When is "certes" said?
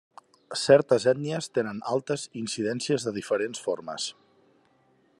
0.59-1.05